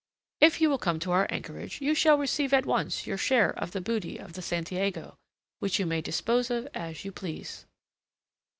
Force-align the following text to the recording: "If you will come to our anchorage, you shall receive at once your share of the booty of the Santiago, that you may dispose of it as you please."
"If 0.39 0.59
you 0.59 0.67
will 0.71 0.79
come 0.79 0.97
to 1.01 1.11
our 1.11 1.27
anchorage, 1.29 1.79
you 1.79 1.93
shall 1.93 2.17
receive 2.17 2.55
at 2.55 2.65
once 2.65 3.05
your 3.05 3.17
share 3.19 3.51
of 3.51 3.69
the 3.69 3.81
booty 3.81 4.17
of 4.17 4.33
the 4.33 4.41
Santiago, 4.41 5.15
that 5.59 5.77
you 5.77 5.85
may 5.85 6.01
dispose 6.01 6.49
of 6.49 6.65
it 6.65 6.71
as 6.73 7.05
you 7.05 7.11
please." 7.11 7.67